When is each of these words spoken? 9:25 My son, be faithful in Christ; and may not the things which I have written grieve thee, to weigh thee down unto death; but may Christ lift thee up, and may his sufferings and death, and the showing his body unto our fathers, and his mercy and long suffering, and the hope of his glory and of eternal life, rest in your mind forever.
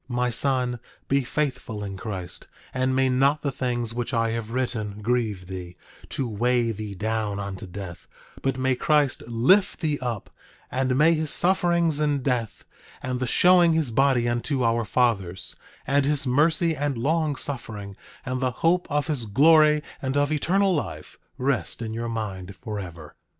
9:25 0.09 0.15
My 0.17 0.29
son, 0.31 0.79
be 1.09 1.23
faithful 1.23 1.83
in 1.83 1.95
Christ; 1.95 2.47
and 2.73 2.95
may 2.95 3.07
not 3.07 3.43
the 3.43 3.51
things 3.51 3.93
which 3.93 4.15
I 4.15 4.31
have 4.31 4.49
written 4.49 4.99
grieve 5.03 5.45
thee, 5.45 5.77
to 6.09 6.27
weigh 6.27 6.71
thee 6.71 6.95
down 6.95 7.39
unto 7.39 7.67
death; 7.67 8.07
but 8.41 8.57
may 8.57 8.73
Christ 8.75 9.21
lift 9.27 9.81
thee 9.81 9.99
up, 10.01 10.31
and 10.71 10.97
may 10.97 11.13
his 11.13 11.29
sufferings 11.29 11.99
and 11.99 12.23
death, 12.23 12.65
and 13.03 13.19
the 13.19 13.27
showing 13.27 13.73
his 13.73 13.91
body 13.91 14.27
unto 14.27 14.63
our 14.63 14.85
fathers, 14.85 15.55
and 15.85 16.03
his 16.03 16.25
mercy 16.25 16.75
and 16.75 16.97
long 16.97 17.35
suffering, 17.35 17.95
and 18.25 18.39
the 18.41 18.49
hope 18.49 18.87
of 18.89 19.05
his 19.05 19.27
glory 19.27 19.83
and 20.01 20.17
of 20.17 20.31
eternal 20.31 20.73
life, 20.73 21.19
rest 21.37 21.79
in 21.79 21.93
your 21.93 22.09
mind 22.09 22.55
forever. 22.55 23.15